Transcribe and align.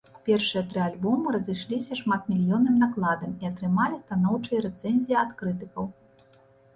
Першыя 0.27 0.61
тры 0.69 0.79
альбомы 0.83 1.33
разышліся 1.35 1.97
шматмільённым 1.99 2.79
накладам 2.83 3.35
і 3.45 3.49
атрымалі 3.51 3.99
станоўчыя 4.05 4.63
рэцэнзіі 4.65 5.19
ад 5.21 5.37
крытыкаў. 5.43 5.85